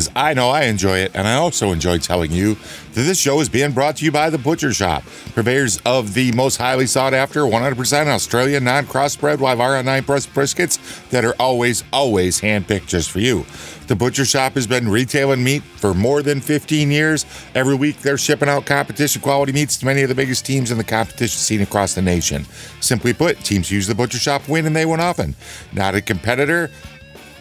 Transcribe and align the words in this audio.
because 0.00 0.16
I 0.16 0.32
know 0.32 0.48
I 0.48 0.62
enjoy 0.62 1.00
it, 1.00 1.12
and 1.14 1.28
I 1.28 1.34
also 1.34 1.72
enjoy 1.72 1.98
telling 1.98 2.32
you 2.32 2.54
that 2.54 3.02
this 3.02 3.20
show 3.20 3.38
is 3.40 3.50
being 3.50 3.72
brought 3.72 3.96
to 3.96 4.04
you 4.06 4.10
by 4.10 4.30
The 4.30 4.38
Butcher 4.38 4.72
Shop, 4.72 5.02
purveyors 5.34 5.78
of 5.84 6.14
the 6.14 6.32
most 6.32 6.56
highly 6.56 6.86
sought 6.86 7.12
after 7.12 7.40
100% 7.40 8.06
Australian 8.06 8.64
non 8.64 8.86
crossbred 8.86 9.36
Wylarah 9.36 9.84
9 9.84 10.04
Plus 10.04 10.26
briskets 10.26 10.78
that 11.10 11.22
are 11.22 11.34
always, 11.38 11.84
always 11.92 12.40
handpicked 12.40 12.86
just 12.86 13.10
for 13.10 13.18
you. 13.18 13.44
The 13.88 13.96
Butcher 13.96 14.24
Shop 14.24 14.54
has 14.54 14.66
been 14.66 14.88
retailing 14.88 15.44
meat 15.44 15.62
for 15.62 15.92
more 15.92 16.22
than 16.22 16.40
15 16.40 16.90
years. 16.90 17.26
Every 17.54 17.74
week, 17.74 17.98
they're 17.98 18.16
shipping 18.16 18.48
out 18.48 18.64
competition 18.64 19.20
quality 19.20 19.52
meats 19.52 19.76
to 19.78 19.86
many 19.86 20.00
of 20.00 20.08
the 20.08 20.14
biggest 20.14 20.46
teams 20.46 20.70
in 20.70 20.78
the 20.78 20.84
competition 20.84 21.38
scene 21.38 21.60
across 21.60 21.94
the 21.94 22.00
nation. 22.00 22.46
Simply 22.80 23.12
put, 23.12 23.38
teams 23.40 23.70
use 23.70 23.86
the 23.86 23.94
Butcher 23.94 24.18
Shop 24.18 24.48
win 24.48 24.64
and 24.64 24.74
they 24.74 24.86
win 24.86 25.00
often. 25.00 25.34
Not 25.74 25.94
a 25.94 26.00
competitor, 26.00 26.70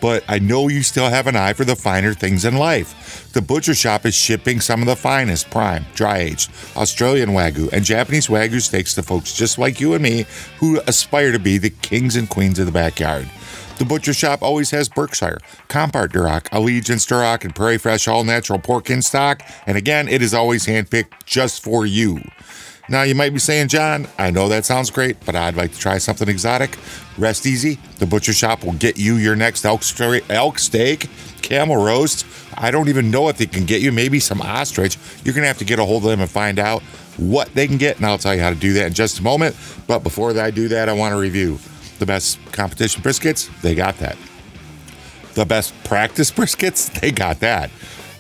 but 0.02 0.24
I 0.28 0.40
know 0.40 0.68
you 0.68 0.84
still 0.84 1.10
have 1.10 1.28
an 1.28 1.36
eye 1.36 1.54
for 1.54 1.66
the 1.66 1.76
finer 1.76 2.14
things 2.14 2.46
in 2.46 2.58
life. 2.58 3.32
The 3.34 3.42
Butcher 3.42 3.76
Shop 3.76 4.06
is 4.06 4.16
shipping 4.16 4.60
some 4.60 4.82
of 4.82 4.88
the 4.88 4.96
finest 4.96 5.50
prime, 5.50 5.86
dry 5.96 6.20
aged, 6.20 6.52
Australian 6.76 7.30
Wagyu, 7.30 7.72
and 7.72 7.86
Japanese 7.86 8.28
Wagyu 8.28 8.62
steaks 8.62 8.96
to 8.96 9.04
folks 9.04 9.34
just 9.34 9.58
like 9.58 9.80
you 9.80 9.94
and 9.94 10.04
me 10.04 10.26
who 10.60 10.80
aspire 10.88 11.32
to 11.32 11.40
be 11.40 11.58
the 11.58 11.70
kings 11.70 12.16
and 12.16 12.30
queens 12.30 12.60
of 12.60 12.66
the 12.66 12.72
backyard. 12.72 13.30
The 13.80 13.86
Butcher 13.86 14.14
Shop 14.14 14.44
always 14.44 14.72
has 14.72 14.90
Berkshire, 14.90 15.38
Compart 15.70 16.10
Duroc, 16.10 16.50
Allegiance 16.52 17.06
Duroc, 17.06 17.46
and 17.46 17.56
Prairie 17.56 17.78
Fresh 17.78 18.10
all 18.10 18.26
natural 18.26 18.60
pork 18.60 18.90
in 18.90 19.02
stock. 19.02 19.42
And 19.66 19.78
again, 19.78 20.10
it 20.10 20.22
is 20.22 20.34
always 20.34 20.66
handpicked 20.66 21.24
just 21.26 21.64
for 21.64 21.86
you. 21.86 22.22
Now, 22.90 23.04
you 23.04 23.14
might 23.14 23.34
be 23.34 23.40
saying, 23.40 23.68
John, 23.68 24.08
I 24.18 24.32
know 24.32 24.50
that 24.50 24.66
sounds 24.66 24.90
great, 24.90 25.24
but 25.24 25.36
I'd 25.36 25.56
like 25.56 25.74
to 25.74 25.80
try 25.80 26.00
something 26.00 26.28
exotic. 26.28 26.76
Rest 27.20 27.46
easy. 27.46 27.78
The 28.00 28.08
Butcher 28.08 28.34
Shop 28.34 28.64
will 28.64 28.74
get 28.74 28.98
you 28.98 29.18
your 29.18 29.36
next 29.36 29.64
elk, 29.64 29.84
stra- 29.84 30.22
elk 30.28 30.58
steak, 30.58 31.08
camel 31.44 31.78
roast. 31.78 32.26
I 32.58 32.72
don't 32.72 32.90
even 32.90 33.12
know 33.12 33.30
if 33.30 33.38
they 33.38 33.46
can 33.46 33.66
get 33.66 33.84
you 33.84 33.92
maybe 33.92 34.20
some 34.20 34.42
ostrich. 34.42 34.98
You're 35.24 35.36
going 35.36 35.44
to 35.44 35.48
have 35.48 35.60
to 35.60 35.66
get 35.66 35.78
a 35.78 35.86
hold 35.86 36.04
of 36.04 36.10
them 36.10 36.20
and 36.20 36.30
find 36.30 36.58
out 36.58 36.82
what 37.18 37.54
they 37.54 37.68
can 37.68 37.78
get, 37.78 37.98
and 37.98 38.08
I'll 38.08 38.18
tell 38.18 38.34
you 38.34 38.42
how 38.42 38.50
to 38.50 38.56
do 38.56 38.74
that 38.74 38.88
in 38.88 38.94
just 38.94 39.20
a 39.20 39.24
moment. 39.24 39.56
But 39.86 40.00
before 40.00 40.38
I 40.40 40.50
do 40.50 40.68
that, 40.70 40.90
I 40.90 40.94
want 40.94 41.12
to 41.14 41.20
review 41.20 41.60
the 42.00 42.08
best 42.08 42.40
competition 42.54 43.04
briskets. 43.04 43.52
They 43.62 43.76
got 43.76 44.00
that. 44.00 44.18
The 45.36 45.46
best 45.46 45.76
practice 45.84 46.32
briskets. 46.36 46.92
They 47.00 47.12
got 47.12 47.40
that. 47.42 47.70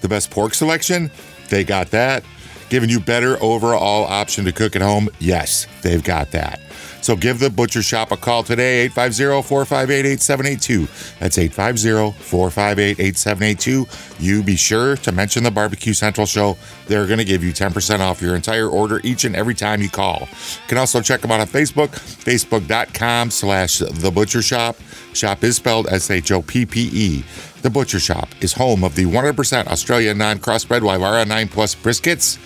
The 0.01 0.09
best 0.09 0.29
pork 0.29 0.53
selection. 0.53 1.09
They 1.49 1.63
got 1.63 1.89
that 1.89 2.23
giving 2.69 2.89
you 2.89 2.99
better 2.99 3.41
overall 3.41 4.05
option 4.05 4.45
to 4.45 4.51
cook 4.51 4.75
at 4.75 4.81
home? 4.81 5.09
Yes, 5.19 5.67
they've 5.81 6.03
got 6.03 6.31
that. 6.31 6.59
So 7.01 7.15
give 7.15 7.39
the 7.39 7.49
butcher 7.49 7.81
shop 7.81 8.11
a 8.11 8.17
call 8.17 8.43
today, 8.43 8.89
850-458-8782. 8.89 11.19
That's 11.19 11.37
850-458-8782. 11.37 14.19
You 14.19 14.43
be 14.43 14.55
sure 14.55 14.95
to 14.97 15.11
mention 15.11 15.43
the 15.43 15.49
Barbecue 15.51 15.93
Central 15.93 16.27
show. 16.27 16.57
They're 16.87 17.07
going 17.07 17.19
to 17.19 17.25
give 17.25 17.43
you 17.43 17.53
10% 17.53 17.99
off 17.99 18.21
your 18.21 18.35
entire 18.35 18.67
order 18.67 18.99
each 19.03 19.25
and 19.25 19.35
every 19.35 19.55
time 19.55 19.81
you 19.81 19.89
call. 19.89 20.21
You 20.21 20.67
can 20.67 20.77
also 20.77 21.01
check 21.01 21.21
them 21.21 21.31
out 21.31 21.39
on 21.39 21.47
Facebook, 21.47 21.89
facebook.com 21.89 23.31
slash 23.31 23.79
the 23.79 24.11
butcher 24.11 24.41
shop. 24.41 24.75
Shop 25.13 25.41
is 25.43 25.55
spelled 25.55 25.87
S-H-O-P-P-E. 25.87 27.23
The 27.61 27.69
Butcher 27.69 27.99
Shop 27.99 28.29
is 28.39 28.53
home 28.53 28.85
of 28.85 28.95
the 28.95 29.03
100% 29.03 29.67
Australian 29.67 30.17
non-crossbred 30.17 30.79
Wylarah 30.81 31.27
9 31.27 31.47
Plus 31.49 31.75
briskets. 31.75 32.37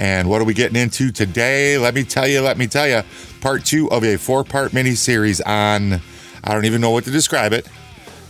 And 0.00 0.30
what 0.30 0.40
are 0.40 0.44
we 0.44 0.54
getting 0.54 0.80
into 0.80 1.12
today? 1.12 1.76
Let 1.76 1.94
me 1.94 2.04
tell 2.04 2.26
you, 2.26 2.40
let 2.40 2.56
me 2.56 2.66
tell 2.66 2.88
you. 2.88 3.02
Part 3.42 3.66
two 3.66 3.90
of 3.90 4.02
a 4.02 4.16
four 4.16 4.44
part 4.44 4.72
mini 4.72 4.94
series 4.94 5.42
on, 5.42 6.00
I 6.42 6.54
don't 6.54 6.64
even 6.64 6.80
know 6.80 6.90
what 6.90 7.04
to 7.04 7.10
describe 7.10 7.52
it. 7.52 7.68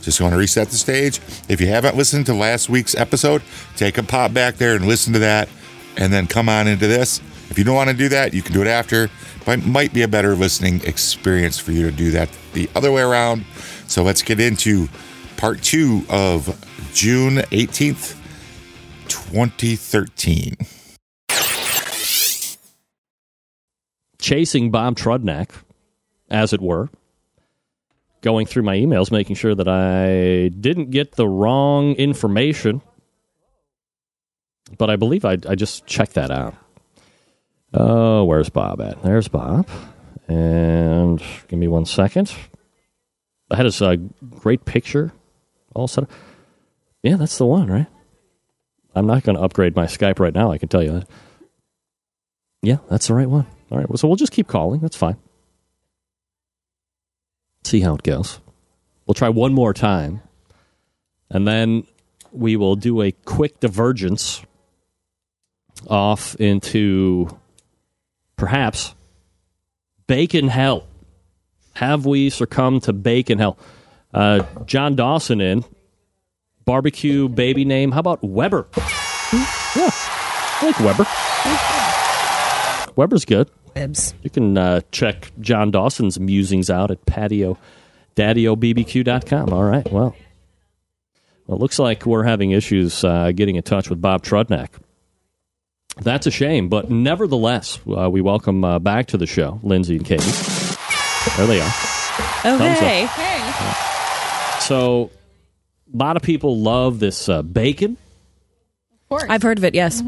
Just 0.03 0.21
want 0.21 0.33
to 0.33 0.39
reset 0.39 0.69
the 0.71 0.77
stage. 0.77 1.21
If 1.49 1.61
you 1.61 1.69
haven't 1.69 1.97
listened 1.97 2.27
to 2.27 2.35
last 2.35 2.69
week's 2.69 2.97
episode, 2.97 3.43
take 3.77 3.99
a 3.99 4.03
pop 4.03 4.35
back 4.35 4.57
there 4.57 4.75
and 4.75 4.85
listen 4.89 5.13
to 5.13 5.21
that, 5.21 5.49
and 5.97 6.13
then 6.13 6.27
come 6.27 6.49
on 6.49 6.67
into 6.67 6.89
this. 6.89 7.21
If 7.51 7.57
you 7.57 7.63
don't 7.63 7.77
want 7.77 7.91
to 7.91 7.97
do 7.97 8.09
that, 8.09 8.35
you 8.35 8.43
can 8.43 8.53
do 8.53 8.63
it 8.63 8.67
after. 8.67 9.09
But 9.47 9.61
it 9.61 9.67
might 9.67 9.93
be 9.93 10.03
a 10.03 10.09
better 10.09 10.35
listening 10.35 10.83
experience 10.85 11.61
for 11.61 11.71
you 11.71 11.89
to 11.89 11.97
do 11.97 12.11
that 12.11 12.31
the 12.53 12.69
other 12.75 12.91
way 12.91 13.03
around. 13.03 13.45
So 13.87 14.03
let's 14.03 14.23
get 14.23 14.41
into 14.41 14.89
part 15.37 15.63
two 15.63 16.05
of 16.11 16.49
June 16.93 17.37
18th, 17.37 18.17
2013. 19.07 20.57
Chasing 24.31 24.71
Bob 24.71 24.95
Trudnak, 24.95 25.51
as 26.31 26.53
it 26.53 26.61
were, 26.61 26.89
going 28.21 28.47
through 28.47 28.63
my 28.63 28.77
emails, 28.77 29.11
making 29.11 29.35
sure 29.35 29.57
that 29.57 29.67
I 29.67 30.51
didn't 30.51 30.93
get 30.93 31.17
the 31.17 31.27
wrong 31.27 31.95
information. 31.95 32.81
But 34.79 34.89
I 34.89 34.95
believe 34.95 35.25
I, 35.25 35.33
I 35.49 35.57
just 35.57 35.85
checked 35.85 36.15
that 36.15 36.31
out. 36.31 36.55
Oh, 37.75 38.23
where's 38.23 38.51
Bob 38.51 38.81
at? 38.81 39.03
There's 39.03 39.27
Bob. 39.27 39.69
And 40.29 41.21
give 41.49 41.59
me 41.59 41.67
one 41.67 41.85
second. 41.85 42.33
I 43.51 43.57
had 43.57 43.65
his 43.67 43.83
uh, 43.83 43.97
great 44.29 44.65
picture 44.65 45.13
all 45.75 45.89
set 45.89 46.05
up. 46.05 46.11
Yeah, 47.03 47.17
that's 47.17 47.37
the 47.37 47.47
one, 47.47 47.67
right? 47.67 47.89
I'm 48.95 49.09
not 49.09 49.25
going 49.25 49.35
to 49.35 49.43
upgrade 49.43 49.75
my 49.75 49.87
Skype 49.87 50.21
right 50.21 50.35
now, 50.35 50.53
I 50.53 50.59
can 50.59 50.69
tell 50.69 50.85
you 50.85 50.93
that. 50.93 51.09
Yeah, 52.63 52.77
that's 52.89 53.09
the 53.09 53.15
right 53.15 53.29
one. 53.29 53.49
All 53.71 53.79
right, 53.79 53.89
well, 53.89 53.97
so 53.97 54.09
we'll 54.09 54.17
just 54.17 54.33
keep 54.33 54.49
calling. 54.49 54.81
That's 54.81 54.97
fine. 54.97 55.17
See 57.65 57.81
how 57.81 57.95
it 57.95 58.03
goes. 58.03 58.41
We'll 59.07 59.15
try 59.15 59.29
one 59.29 59.53
more 59.53 59.73
time, 59.73 60.23
and 61.31 61.47
then 61.47 61.87
we 62.33 62.57
will 62.57 62.77
do 62.77 63.03
a 63.03 63.13
quick 63.13 63.61
divergence 63.61 64.43
off 65.89 66.35
into 66.37 67.29
perhaps 68.37 68.95
bacon 70.07 70.49
hell. 70.49 70.87
Have 71.75 72.07
we 72.07 72.31
succumbed 72.31 72.85
to 72.85 72.93
bacon 72.93 73.39
hell? 73.39 73.59
Uh, 74.13 74.45
John 74.67 74.97
Dawson 74.97 75.41
in 75.41 75.65
barbecue 76.65 77.29
baby 77.29 77.65
name. 77.65 77.93
How 77.93 78.01
about 78.01 78.23
Weber? 78.23 78.67
Yeah, 78.75 79.91
I 79.93 80.61
like 80.63 80.81
Weber. 80.81 81.07
Weber's 82.97 83.25
good. 83.25 83.49
Bibs. 83.75 84.15
You 84.23 84.31
can 84.31 84.57
uh, 84.59 84.81
check 84.93 85.31
John 85.41 85.71
Dawson's 85.71 86.19
musings 86.21 86.71
out 86.71 86.91
at 86.91 87.05
patio 87.07 87.59
daddioBBQ.com. 88.17 89.53
All 89.53 89.65
right. 89.65 89.91
Well, 89.91 90.15
well, 91.47 91.57
it 91.57 91.61
looks 91.61 91.79
like 91.79 92.07
we're 92.07 92.25
having 92.25 92.51
issues 92.53 93.03
uh, 93.05 93.33
getting 93.35 93.57
in 93.57 93.63
touch 93.63 93.89
with 93.91 94.01
Bob 94.01 94.23
Trudnak. 94.23 94.69
That's 96.01 96.27
a 96.27 96.31
shame, 96.31 96.69
but 96.69 96.91
nevertheless, 96.91 97.79
uh, 97.87 98.09
we 98.09 98.21
welcome 98.21 98.65
uh, 98.65 98.79
back 98.79 99.07
to 99.07 99.17
the 99.19 99.27
show 99.27 99.59
Lindsay 99.63 99.97
and 99.97 100.05
Katie. 100.05 100.31
There 101.37 101.47
they 101.47 101.61
are. 101.61 101.71
Oh, 102.45 102.57
Thumbs 102.59 102.63
up. 102.63 102.79
hey. 102.79 103.07
Hey. 103.07 104.61
So, 104.61 105.11
a 105.93 105.97
lot 105.97 106.17
of 106.17 106.23
people 106.23 106.59
love 106.59 107.01
this 107.01 107.29
uh, 107.29 107.43
bacon. 107.43 107.97
I've 109.11 109.43
heard 109.43 109.59
of 109.59 109.65
it, 109.65 109.75
yes. 109.75 110.03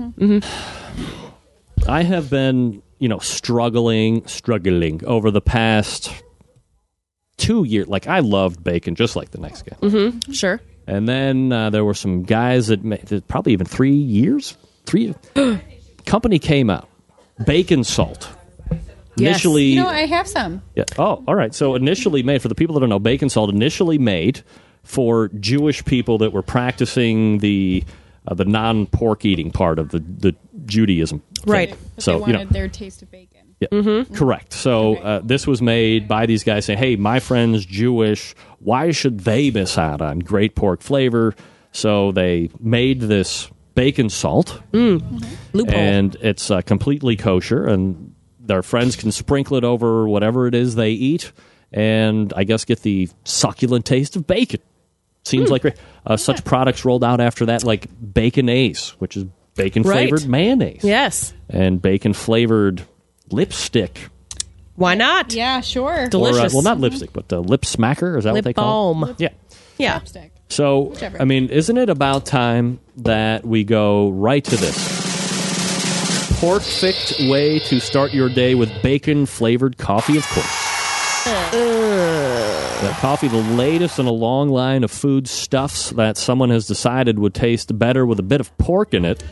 I 1.89 2.03
have 2.05 2.31
been, 2.31 2.81
you 3.03 3.09
know, 3.09 3.19
struggling, 3.19 4.25
struggling 4.29 5.05
over 5.05 5.33
the 5.33 5.41
past 5.41 6.13
two 7.37 7.65
years. 7.65 7.89
Like, 7.89 8.07
I 8.07 8.21
loved 8.21 8.63
bacon 8.63 8.95
just 8.95 9.17
like 9.17 9.33
the 9.33 9.39
next 9.39 9.63
guy. 9.63 9.77
Mm-hmm. 9.81 10.33
Sure. 10.33 10.61
And 10.87 11.09
then 11.09 11.53
uh, 11.53 11.71
there 11.71 11.85
were 11.85 11.95
some 11.95 12.23
guys 12.23 12.69
that 12.69 12.85
made 12.85 13.23
probably 13.27 13.53
even 13.55 13.67
three 13.67 13.91
years. 13.97 14.57
Three 14.87 15.15
company 16.07 16.39
came 16.39 16.71
out, 16.71 16.89
bacon 17.45 17.83
salt. 17.85 18.29
Initially, 19.19 19.65
You 19.65 19.83
know, 19.83 19.89
I 19.89 20.07
have 20.07 20.27
some. 20.27 20.63
yeah. 20.75 20.85
Oh, 20.99 21.23
all 21.29 21.35
right. 21.35 21.55
So 21.55 21.75
initially 21.75 22.23
made 22.23 22.41
for 22.41 22.49
the 22.49 22.55
people 22.55 22.75
that 22.75 22.81
don't 22.81 22.89
know, 22.89 22.99
bacon 22.99 23.29
salt 23.29 23.51
initially 23.51 23.99
made 23.99 24.43
for 24.85 25.29
Jewish 25.39 25.85
people 25.85 26.19
that 26.19 26.33
were 26.33 26.43
practicing 26.43 27.39
the 27.39 27.85
uh, 28.27 28.35
the 28.35 28.45
non 28.47 28.87
pork 28.87 29.25
eating 29.25 29.51
part 29.51 29.79
of 29.79 29.91
the 29.91 29.99
the 29.99 30.35
Judaism. 30.67 31.23
Right. 31.47 31.71
But 31.97 32.03
So 32.03 32.11
they 32.13 32.17
you 32.17 32.21
wanted 32.23 32.39
know, 32.39 32.53
their 32.53 32.69
taste 32.69 33.03
of 33.03 33.11
bacon. 33.11 33.55
yeah, 33.61 34.05
correct. 34.15 34.53
So 34.53 34.93
Okay. 34.97 35.03
uh, 35.03 35.21
this 35.25 35.47
was 35.47 35.61
made 35.63 36.09
by 36.09 36.27
these 36.27 36.45
guys 36.45 36.65
saying, 36.67 36.79
"Hey, 36.79 36.97
my 36.97 37.19
friend's 37.21 37.65
Jewish. 37.65 38.35
Why 38.61 38.91
should 38.93 39.21
they 39.21 39.51
miss 39.51 39.77
out 39.79 40.01
on 40.01 40.19
great 40.21 40.55
pork 40.55 40.83
flavor?" 40.83 41.35
So 41.73 42.13
they 42.13 42.51
made 42.61 43.01
this 43.01 43.49
bacon 43.75 44.11
salt, 44.11 44.61
Loophole. 44.73 45.75
and 45.75 46.15
it's 46.21 46.51
uh, 46.51 46.61
completely 46.63 47.17
kosher, 47.17 47.65
and 47.67 48.15
their 48.39 48.63
friends 48.63 48.97
can 48.97 49.11
sprinkle 49.13 49.57
it 49.57 49.65
over 49.65 50.07
whatever 50.09 50.47
it 50.47 50.55
is 50.55 50.75
they 50.75 50.91
eat, 50.91 51.33
and 51.73 52.33
I 52.37 52.45
guess 52.45 52.65
get 52.67 52.81
the 52.83 53.09
succulent 53.25 53.85
taste 53.87 54.17
of 54.17 54.27
bacon. 54.27 54.61
Seems 55.25 55.51
like 55.51 55.63
great. 55.63 55.75
Uh, 56.05 56.17
such 56.17 56.45
products 56.45 56.85
rolled 56.85 57.05
out 57.05 57.21
after 57.21 57.47
that, 57.47 57.63
like 57.65 57.87
Baconnaise, 58.01 58.91
which 58.99 59.17
is 59.17 59.25
bacon 59.55 59.83
flavored 59.83 60.21
Right. 60.21 60.29
mayonnaise, 60.29 60.85
yes. 60.85 61.33
and 61.49 61.81
bacon 61.81 62.13
flavored 62.13 62.83
lipstick. 63.31 64.09
Why 64.77 64.95
not? 64.95 65.33
Yeah, 65.35 65.61
sure. 65.61 66.09
Delicious. 66.09 66.41
Or, 66.41 66.47
uh, 66.47 66.51
well, 66.55 66.63
not 66.63 66.81
lipstick, 66.81 67.13
but 67.13 67.29
the 67.29 67.43
lip 67.43 67.63
smacker. 67.63 68.17
Is 68.19 68.25
that 68.25 68.33
what 68.35 68.45
they 68.45 68.53
call? 68.55 68.95
balm. 68.95 69.11
it? 69.11 69.17
Yeah. 69.21 69.29
Yeah. 69.79 70.01
Chapstick. 70.01 70.31
So, 70.49 70.81
Whichever. 70.91 71.21
I 71.21 71.25
mean, 71.25 71.49
isn't 71.49 71.77
it 71.77 71.89
about 71.91 72.27
time 72.27 72.79
that 72.99 73.45
we 73.47 73.65
go 73.65 74.11
right 74.11 74.45
to 74.45 74.57
this? 74.57 75.03
Perfect 76.41 77.15
way 77.31 77.59
to 77.61 77.81
start 77.81 78.13
your 78.13 78.29
day 78.29 78.55
with 78.55 78.71
bacon 78.83 79.27
flavored 79.27 79.79
coffee, 79.79 80.17
of 80.17 80.27
course. 80.29 80.59
That 82.83 82.97
coffee, 82.99 83.29
the 83.29 83.37
latest 83.37 83.99
in 84.01 84.07
a 84.07 84.11
long 84.13 84.49
line 84.49 84.83
of 84.83 84.91
food 84.91 85.29
stuffs 85.29 85.91
that 85.91 86.17
someone 86.17 86.51
has 86.51 86.67
decided 86.67 87.19
would 87.19 87.33
taste 87.35 87.79
better 87.79 88.05
with 88.05 88.19
a 88.19 88.25
bit 88.25 88.41
of 88.41 88.57
pork 88.59 88.93
in 88.93 89.05
it. 89.05 89.23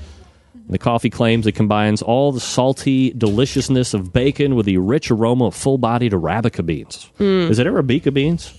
The 0.71 0.79
coffee 0.79 1.11
claims 1.11 1.47
it 1.49 1.53
combines 1.53 2.01
all 2.01 2.31
the 2.31 2.39
salty 2.41 3.11
deliciousness 3.11 3.93
of 3.93 4.13
bacon 4.13 4.55
with 4.55 4.67
the 4.67 4.79
rich 4.79 5.11
aroma 5.11 5.47
of 5.47 5.55
full 5.57 5.79
bodied 5.79 6.13
Arabica 6.13 6.65
beans. 6.65 7.11
Is 7.19 7.59
it 7.59 7.67
Arabica 7.67 8.15
beans? 8.15 8.55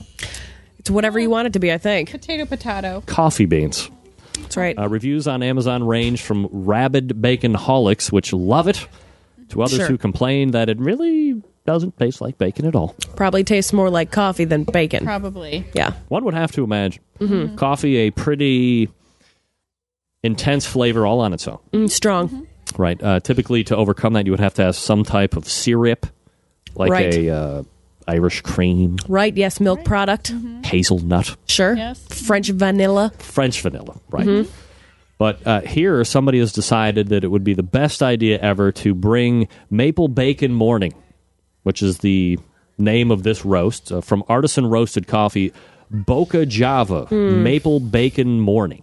It's 0.78 0.90
whatever 0.92 1.20
you 1.20 1.30
want 1.30 1.48
it 1.48 1.54
to 1.54 1.60
be, 1.60 1.72
I 1.72 1.78
think. 1.78 2.12
Potato, 2.12 2.46
potato. 2.46 3.02
Coffee 3.06 3.46
beans. 3.46 3.90
That's 4.42 4.58
right. 4.58 4.78
Uh, 4.78 4.90
reviews 4.90 5.26
on 5.28 5.42
Amazon 5.42 5.86
range 5.86 6.22
from 6.22 6.48
rabid 6.52 7.22
bacon 7.22 7.54
holics, 7.54 8.12
which 8.12 8.34
love 8.34 8.68
it, 8.68 8.86
to 9.50 9.62
others 9.62 9.78
Sure. 9.78 9.88
who 9.88 9.98
complain 9.98 10.52
that 10.52 10.68
it 10.68 10.80
really 10.80 11.42
doesn't 11.66 11.98
taste 11.98 12.20
like 12.20 12.38
bacon 12.38 12.66
at 12.66 12.76
all. 12.76 12.96
Probably 13.16 13.44
tastes 13.46 13.72
more 13.72 13.90
like 13.90 14.12
coffee 14.12 14.46
than 14.46 14.64
bacon. 14.66 15.06
Probably. 15.06 15.66
Yeah. 15.74 15.94
One 16.10 16.26
would 16.26 16.34
have 16.34 16.52
to 16.54 16.64
imagine. 16.66 17.02
Coffee, 17.56 17.98
a 17.98 18.12
pretty 18.12 18.90
intense 20.24 20.66
flavor 20.66 21.06
all 21.06 21.20
on 21.20 21.34
its 21.34 21.48
own. 21.48 21.60
Mm, 21.74 21.90
strong. 21.90 22.48
Right. 22.78 23.02
Uh, 23.02 23.20
typically, 23.20 23.64
to 23.66 23.76
overcome 23.76 24.14
that, 24.14 24.26
you 24.26 24.32
would 24.32 24.40
have 24.40 24.54
to 24.56 24.64
have 24.64 24.76
some 24.76 25.04
type 25.04 25.36
of 25.36 25.48
syrup, 25.50 26.06
like 26.76 26.90
Right. 26.92 27.14
a 27.14 27.30
uh, 27.30 27.64
Irish 28.08 28.42
cream, 28.42 28.98
Right. 29.08 29.36
Yes. 29.36 29.60
Milk 29.60 29.84
product. 29.84 30.34
hazelnut, 30.64 31.36
Sure. 31.48 31.76
Yes. 31.76 32.06
French 32.10 32.50
vanilla. 32.50 33.12
French 33.20 33.62
vanilla. 33.62 34.00
Right. 34.10 34.48
But 35.18 35.46
uh, 35.46 35.62
here, 35.62 36.04
somebody 36.04 36.40
has 36.40 36.52
decided 36.52 37.10
that 37.10 37.24
it 37.24 37.28
would 37.28 37.44
be 37.44 37.54
the 37.54 37.62
best 37.64 38.02
idea 38.02 38.40
ever 38.40 38.72
to 38.74 38.96
bring 38.96 39.48
maple 39.70 40.08
bacon 40.08 40.52
morning, 40.54 40.96
which 41.64 41.84
is 41.84 42.00
the 42.00 42.40
name 42.80 43.12
of 43.12 43.22
this 43.22 43.46
roast 43.46 43.92
uh, 43.92 44.02
from 44.02 44.24
artisan 44.28 44.66
roasted 44.66 45.08
coffee, 45.08 45.54
Boca 45.92 46.46
Java 46.46 47.08
maple 47.14 47.80
bacon 47.80 48.40
morning. 48.40 48.82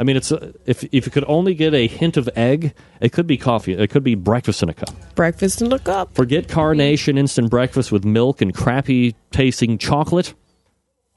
I 0.00 0.02
mean, 0.02 0.16
it's 0.16 0.32
uh, 0.32 0.52
if 0.64 0.82
if 0.84 1.04
you 1.04 1.12
could 1.12 1.26
only 1.28 1.52
get 1.54 1.74
a 1.74 1.86
hint 1.86 2.16
of 2.16 2.26
egg, 2.34 2.74
it 3.02 3.12
could 3.12 3.26
be 3.26 3.36
coffee. 3.36 3.74
It 3.74 3.90
could 3.90 4.02
be 4.02 4.14
breakfast 4.14 4.62
in 4.62 4.70
a 4.70 4.74
cup. 4.74 4.88
Breakfast 5.14 5.60
and 5.60 5.68
look 5.68 5.88
up. 5.90 6.14
Forget 6.14 6.48
carnation 6.48 7.18
instant 7.18 7.50
breakfast 7.50 7.92
with 7.92 8.04
milk 8.04 8.40
and 8.40 8.54
crappy 8.54 9.14
tasting 9.30 9.76
chocolate. 9.76 10.32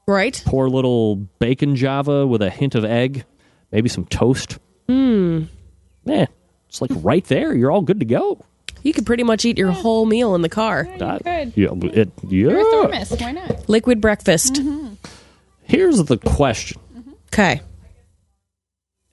Right. 0.06 0.42
Pour 0.44 0.66
a 0.66 0.70
little 0.70 1.16
bacon 1.16 1.76
Java 1.76 2.26
with 2.26 2.42
a 2.42 2.50
hint 2.50 2.74
of 2.74 2.84
egg, 2.84 3.24
maybe 3.72 3.88
some 3.88 4.04
toast. 4.04 4.58
Hmm. 4.86 5.44
Yeah, 6.04 6.26
it's 6.68 6.82
like 6.82 6.90
right 6.96 7.24
there. 7.24 7.54
You're 7.54 7.70
all 7.70 7.80
good 7.80 8.00
to 8.00 8.06
go. 8.06 8.44
You 8.82 8.92
could 8.92 9.06
pretty 9.06 9.22
much 9.22 9.46
eat 9.46 9.56
your 9.56 9.70
whole 9.70 10.04
meal 10.04 10.34
in 10.34 10.42
the 10.42 10.50
car. 10.50 10.86
Uh, 11.00 11.18
could. 11.20 11.56
Yeah, 11.56 11.70
it, 11.72 12.10
Or 12.22 12.28
a 12.28 12.30
yeah. 12.30 12.70
thermos. 12.70 13.10
Why 13.18 13.32
not? 13.32 13.66
Liquid 13.66 14.02
breakfast. 14.02 14.60
Here's 15.62 16.04
the 16.04 16.18
question: 16.18 16.78
Okay. 17.32 17.62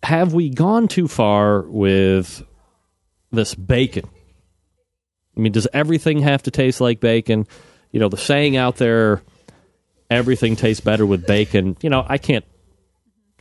Have 0.03 0.33
we 0.33 0.49
gone 0.49 0.87
too 0.87 1.07
far 1.07 1.61
with 1.61 2.43
this 3.31 3.55
bacon? 3.55 4.05
I 5.37 5.39
mean, 5.39 5.51
does 5.51 5.67
everything 5.73 6.19
have 6.19 6.43
to 6.43 6.51
taste 6.51 6.81
like 6.81 6.99
bacon? 6.99 7.47
You 7.91 7.99
know, 7.99 8.09
the 8.09 8.17
saying 8.17 8.57
out 8.57 8.77
there, 8.77 9.21
everything 10.09 10.55
tastes 10.55 10.81
better 10.81 11.05
with 11.05 11.25
bacon. 11.25 11.77
You 11.81 11.89
know, 11.89 12.05
I 12.07 12.17
can't. 12.17 12.45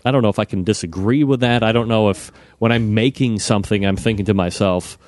I 0.05 0.11
don't 0.11 0.23
know 0.23 0.29
if 0.29 0.39
I 0.39 0.45
can 0.45 0.65
disagree 0.65 1.25
with 1.25 1.41
that. 1.41 1.63
I 1.63 1.73
don't 1.73 1.89
know 1.89 2.09
if 2.09 2.33
when 2.59 2.73
I'm 2.73 2.95
making 2.95 3.39
something, 3.39 3.85
I'm 3.85 3.97
thinking 3.97 4.27
to 4.27 4.35
myself, 4.35 4.99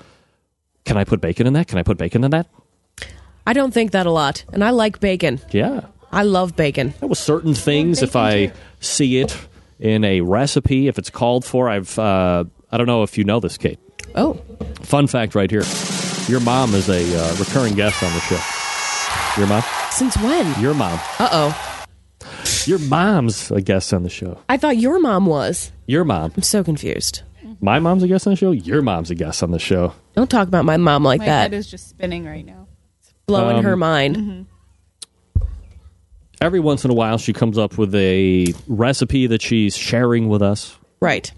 "Can 0.84 0.96
I 0.96 1.04
put 1.04 1.20
bacon 1.20 1.46
in 1.46 1.52
that? 1.54 1.69
Can 1.69 1.78
I 1.78 1.82
put 1.82 1.96
bacon 1.96 2.25
in 2.25 2.31
that?" 2.32 2.46
I 3.46 3.52
don't 3.52 3.72
think 3.72 3.93
that 3.93 4.06
a 4.06 4.10
lot. 4.10 4.44
And 4.52 4.62
I 4.62 4.70
like 4.70 5.00
bacon. 5.00 5.40
Yeah, 5.50 5.87
I 6.10 6.25
love 6.25 6.56
bacon. 6.56 6.94
With 7.00 7.19
certain 7.19 7.54
things, 7.54 8.02
if 8.02 8.16
I 8.16 8.52
see 8.81 9.19
it 9.19 9.37
in 9.82 10.05
a 10.05 10.20
recipe, 10.23 10.87
if 10.88 10.96
it's 10.99 11.11
called 11.11 11.44
for, 11.44 11.69
I've. 11.69 11.99
Uh, 11.99 12.44
I 12.70 12.79
don't 12.79 12.87
know 12.87 13.02
if 13.02 13.19
you 13.19 13.25
know 13.25 13.40
this, 13.40 13.58
Kate. 13.58 13.79
Oh. 14.14 14.34
Fun 14.82 15.06
fact 15.06 15.34
right 15.34 15.50
here. 15.50 15.64
Your 16.29 16.40
mom 16.40 16.73
is 16.75 16.88
a 16.88 17.02
uh, 17.19 17.34
recurring 17.37 17.75
guest 17.75 18.02
on 18.02 18.12
the 18.14 18.20
show. 18.20 18.40
Your 19.40 19.46
mom? 19.49 19.62
Since 19.90 20.17
when? 20.19 20.61
Your 20.61 20.73
mom. 20.73 20.99
Uh 21.19 21.29
oh. 21.32 21.84
Your 22.67 22.79
mom's 22.79 23.50
a 23.50 23.61
guest 23.61 23.93
on 23.93 24.05
the 24.05 24.08
show. 24.08 24.38
I 24.49 24.56
thought 24.56 24.76
your 24.76 25.00
mom 25.00 25.26
was. 25.26 25.73
Your 25.87 26.05
mom. 26.05 26.32
I'm 26.37 26.43
so 26.43 26.62
confused. 26.62 27.23
My 27.61 27.78
mom's 27.81 28.02
a 28.02 28.08
guest 28.08 28.26
on 28.26 28.32
the 28.32 28.37
show. 28.37 28.52
Your 28.52 28.82
mom's 28.82 29.11
a 29.11 29.14
guest 29.14 29.43
on 29.43 29.50
the 29.50 29.58
show. 29.58 29.94
Don't 30.14 30.31
talk 30.31 30.49
about 30.49 30.64
my 30.64 30.76
mom 30.76 31.02
like 31.05 31.19
My 31.20 31.26
that. 31.26 31.43
head 31.43 31.55
is 31.55 31.67
just 31.70 31.88
spinning 31.88 32.25
right 32.25 32.44
now. 32.46 32.69
It's 33.00 33.12
Blowing 33.26 33.56
Um, 33.58 33.64
her 33.64 33.76
mind. 33.76 34.46
Every 36.43 36.61
once 36.61 36.85
in 36.85 36.91
a 36.91 36.94
while, 36.94 37.19
she 37.19 37.33
comes 37.33 37.56
up 37.56 37.79
with 37.79 37.94
a 37.94 38.53
recipe 38.67 39.29
that 39.29 39.41
she's 39.43 39.77
sharing 39.77 40.29
with 40.29 40.43
us, 40.43 40.77
Right. 41.00 41.31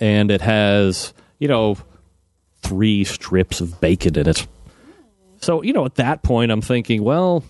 and 0.00 0.30
it 0.30 0.40
has, 0.40 1.12
you 1.38 1.48
know, 1.48 1.76
three 2.62 3.04
strips 3.04 3.60
of 3.60 3.78
bacon 3.80 4.16
in 4.18 4.26
it. 4.26 4.46
So, 5.42 5.62
you 5.62 5.72
know, 5.74 5.84
at 5.84 5.96
that 5.96 6.22
point, 6.22 6.50
I'm 6.50 6.62
thinking, 6.62 7.04
well, 7.04 7.44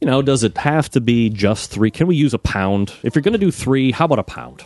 you 0.00 0.06
know, 0.06 0.20
does 0.20 0.42
it 0.44 0.56
have 0.58 0.88
to 0.90 1.00
be 1.00 1.30
just 1.30 1.70
three? 1.70 1.90
Can 1.92 2.06
we 2.08 2.16
use 2.16 2.34
a 2.34 2.38
pound? 2.38 2.92
If 3.04 3.14
you're 3.14 3.22
going 3.22 3.32
to 3.32 3.38
do 3.38 3.50
three, 3.50 3.90
how 3.92 4.04
about 4.06 4.18
a 4.18 4.24
pound? 4.24 4.64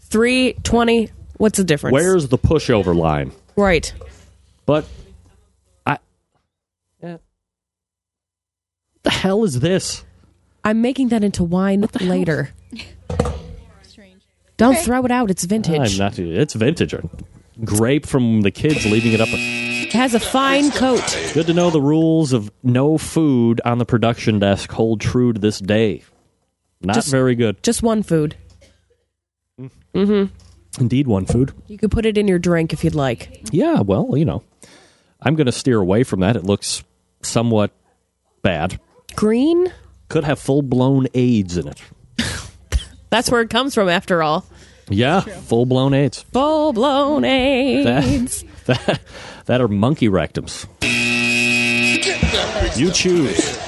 Three 0.00 0.54
twenty. 0.62 1.10
What's 1.36 1.58
the 1.58 1.64
difference? 1.64 1.92
Where's 1.92 2.28
the 2.28 2.38
pushover 2.38 2.94
line? 2.96 3.32
right? 3.56 3.92
But 4.66 4.86
I, 5.84 5.98
yeah. 7.02 7.12
what 7.12 7.20
the 9.02 9.10
hell 9.10 9.44
is 9.44 9.60
this? 9.60 10.04
I'm 10.64 10.80
making 10.80 11.08
that 11.08 11.22
into 11.22 11.44
wine 11.44 11.86
later. 12.00 12.50
Don't 14.56 14.74
Okay. 14.76 14.82
throw 14.84 15.04
it 15.04 15.10
out. 15.10 15.30
It's 15.30 15.44
vintage. 15.44 15.92
I'm 15.94 15.98
not. 15.98 16.18
It's 16.18 16.54
vintage. 16.54 16.94
Grape 17.64 18.06
from 18.06 18.42
the 18.42 18.50
kids 18.50 18.86
leaving 18.86 19.12
it 19.12 19.20
up. 19.20 19.28
it 19.30 19.92
has 19.92 20.14
a 20.14 20.20
fine 20.20 20.70
coat. 20.70 21.02
Good 21.34 21.46
to 21.46 21.54
know 21.54 21.70
the 21.70 21.80
rules 21.80 22.32
of 22.32 22.50
no 22.62 22.96
food 22.98 23.60
on 23.64 23.78
the 23.78 23.84
production 23.84 24.38
desk 24.38 24.70
hold 24.70 25.00
true 25.00 25.32
to 25.32 25.40
this 25.40 25.58
day. 25.58 26.02
Not 26.80 26.94
Just- 26.94 27.10
very 27.10 27.34
good. 27.34 27.62
Just 27.62 27.82
one 27.82 28.02
food. 28.02 28.36
Mhm. 29.94 30.30
Indeed, 30.80 31.06
one 31.06 31.26
food. 31.26 31.52
You 31.68 31.78
could 31.78 31.90
put 31.92 32.04
it 32.06 32.18
in 32.18 32.26
your 32.26 32.38
drink 32.40 32.72
if 32.72 32.82
you'd 32.84 32.94
like. 32.96 33.44
Yeah, 33.52 33.80
well, 33.80 34.16
you 34.16 34.24
know, 34.24 34.42
I'm 35.20 35.36
going 35.36 35.46
to 35.46 35.52
steer 35.52 35.78
away 35.80 36.02
from 36.02 36.20
that. 36.20 36.34
It 36.36 36.44
looks 36.44 36.82
somewhat 37.22 37.70
bad. 38.42 38.80
Green? 39.14 39.72
Could 40.08 40.24
have 40.24 40.38
full 40.38 40.62
blown 40.62 41.06
AIDS 41.14 41.56
in 41.56 41.68
it. 41.68 41.82
That's 43.10 43.30
where 43.30 43.40
it 43.40 43.50
comes 43.50 43.74
from, 43.74 43.88
after 43.88 44.22
all. 44.22 44.44
Yeah, 44.88 45.20
full 45.20 45.66
blown 45.66 45.94
AIDS. 45.94 46.24
Full 46.32 46.72
blown 46.72 47.24
AIDS. 47.24 48.44
That, 48.66 48.86
that, 48.86 49.00
that 49.46 49.60
are 49.60 49.68
monkey 49.68 50.08
rectums. 50.08 50.66
You 52.76 52.90
choose. 52.90 53.58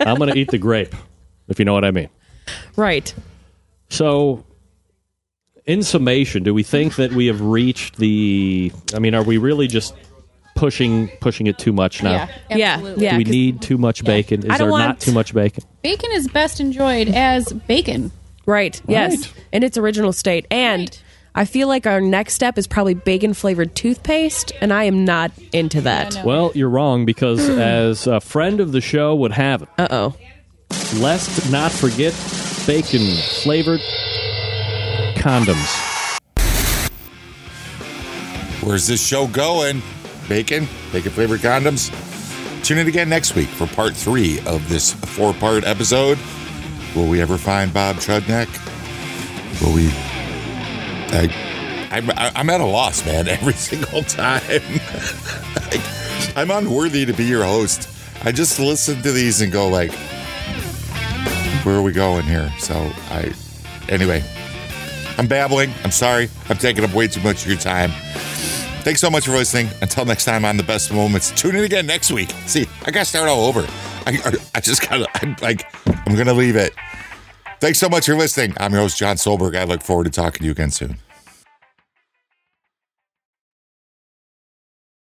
I'm 0.00 0.18
going 0.18 0.32
to 0.32 0.38
eat 0.38 0.50
the 0.50 0.58
grape, 0.58 0.94
if 1.48 1.58
you 1.58 1.64
know 1.64 1.72
what 1.72 1.84
I 1.84 1.90
mean. 1.90 2.08
Right. 2.76 3.12
So, 3.88 4.44
in 5.64 5.82
summation, 5.82 6.42
do 6.42 6.52
we 6.52 6.62
think 6.62 6.96
that 6.96 7.12
we 7.12 7.26
have 7.26 7.40
reached 7.40 7.96
the? 7.96 8.70
I 8.94 8.98
mean, 8.98 9.14
are 9.14 9.22
we 9.22 9.38
really 9.38 9.66
just 9.66 9.94
pushing 10.54 11.08
pushing 11.20 11.46
it 11.46 11.58
too 11.58 11.72
much 11.72 12.02
now? 12.02 12.12
Yeah. 12.12 12.28
Yeah, 12.56 12.72
Absolutely. 12.74 13.04
yeah. 13.04 13.10
Do 13.12 13.16
we 13.18 13.24
'cause- 13.24 13.30
need 13.32 13.62
too 13.62 13.78
much 13.78 14.04
bacon? 14.04 14.40
Is 14.44 14.50
I 14.50 14.58
don't 14.58 14.58
there 14.68 14.70
want- 14.70 14.84
not 14.86 15.00
too 15.00 15.12
much 15.12 15.34
bacon? 15.34 15.64
Bacon 15.82 16.10
is 16.12 16.28
best 16.28 16.60
enjoyed 16.60 17.08
as 17.08 17.52
bacon. 17.66 18.10
Right. 18.46 18.80
Yes. 18.88 19.16
Right. 19.16 19.32
In 19.52 19.62
its 19.62 19.76
original 19.78 20.12
state. 20.12 20.46
And 20.50 20.80
Right. 20.82 21.02
I 21.36 21.44
feel 21.46 21.66
like 21.66 21.86
our 21.86 22.00
next 22.00 22.34
step 22.34 22.56
is 22.58 22.66
probably 22.68 22.94
bacon 22.94 23.34
flavored 23.34 23.74
toothpaste, 23.74 24.52
and 24.60 24.72
I 24.72 24.84
am 24.84 25.04
not 25.04 25.32
into 25.52 25.80
that. 25.80 26.14
Yeah, 26.14 26.20
no. 26.20 26.26
Well, 26.26 26.52
you're 26.54 26.68
wrong 26.68 27.04
because, 27.04 27.48
as 27.48 28.06
a 28.06 28.20
friend 28.20 28.60
of 28.60 28.70
the 28.72 28.80
show 28.80 29.14
would 29.16 29.32
have 29.32 29.62
it, 29.62 29.68
Uh 29.78 29.88
oh. 29.90 30.14
let's 30.98 31.50
not 31.50 31.72
forget 31.72 32.14
bacon 32.66 33.00
flavored 33.42 33.80
condoms. 35.16 35.80
Where's 38.62 38.86
this 38.86 39.04
show 39.04 39.26
going? 39.26 39.82
Bacon? 40.28 40.66
Bacon 40.92 41.12
flavored 41.12 41.40
condoms? 41.40 41.92
Tune 42.64 42.78
in 42.78 42.88
again 42.88 43.08
next 43.08 43.34
week 43.34 43.48
for 43.48 43.66
part 43.66 43.94
three 43.94 44.40
of 44.46 44.68
this 44.68 44.92
four 44.92 45.34
part 45.34 45.64
episode. 45.64 46.18
Will 46.94 47.08
we 47.08 47.20
ever 47.20 47.36
find 47.36 47.72
Bob 47.74 47.96
Trudnak? 47.96 48.48
Will 49.60 49.74
we? 49.74 49.88
I, 51.16 51.28
I, 51.90 52.32
I'm 52.34 52.48
at 52.50 52.60
a 52.60 52.64
loss, 52.64 53.04
man, 53.04 53.28
every 53.28 53.52
single 53.52 54.02
time. 54.02 54.40
I'm 56.36 56.50
unworthy 56.50 57.04
to 57.04 57.12
be 57.12 57.24
your 57.24 57.44
host. 57.44 57.88
I 58.24 58.32
just 58.32 58.58
listen 58.58 59.02
to 59.02 59.12
these 59.12 59.40
and 59.42 59.52
go 59.52 59.68
like, 59.68 59.92
where 61.64 61.76
are 61.76 61.82
we 61.82 61.92
going 61.92 62.24
here? 62.24 62.50
So 62.58 62.74
I, 63.10 63.32
anyway, 63.88 64.24
I'm 65.18 65.26
babbling. 65.26 65.72
I'm 65.84 65.90
sorry. 65.90 66.28
I'm 66.48 66.56
taking 66.56 66.84
up 66.84 66.94
way 66.94 67.08
too 67.08 67.20
much 67.22 67.42
of 67.42 67.50
your 67.50 67.60
time. 67.60 67.90
Thanks 68.84 69.00
so 69.00 69.08
much 69.08 69.24
for 69.24 69.32
listening. 69.32 69.70
Until 69.80 70.04
next 70.04 70.26
time 70.26 70.44
on 70.44 70.58
the 70.58 70.62
best 70.62 70.92
moments. 70.92 71.30
Tune 71.30 71.56
in 71.56 71.64
again 71.64 71.86
next 71.86 72.12
week. 72.12 72.30
See, 72.44 72.66
I 72.84 72.90
gotta 72.90 73.06
start 73.06 73.30
all 73.30 73.46
over. 73.46 73.66
I, 74.06 74.36
I 74.54 74.60
just 74.60 74.86
gotta. 74.88 75.06
I'm 75.22 75.34
like, 75.40 75.66
I'm 76.06 76.14
gonna 76.14 76.34
leave 76.34 76.54
it. 76.54 76.74
Thanks 77.60 77.78
so 77.78 77.88
much 77.88 78.04
for 78.04 78.14
listening. 78.14 78.54
I'm 78.58 78.72
your 78.72 78.82
host 78.82 78.98
Jon 78.98 79.16
Solberg. 79.16 79.56
I 79.56 79.64
look 79.64 79.80
forward 79.80 80.04
to 80.04 80.10
talking 80.10 80.40
to 80.40 80.44
you 80.44 80.50
again 80.50 80.70
soon. 80.70 80.98